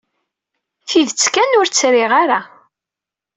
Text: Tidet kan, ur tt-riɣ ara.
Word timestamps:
Tidet 0.89 1.23
kan, 1.33 1.57
ur 1.59 1.67
tt-riɣ 1.67 2.11
ara. 2.23 2.39